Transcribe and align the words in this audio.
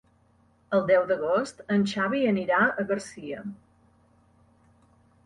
El 0.77 0.85
deu 0.91 1.03
d'agost 1.11 1.61
en 1.75 1.83
Xavi 1.91 2.21
anirà 2.29 2.63
a 2.63 2.87
Garcia. 2.93 3.43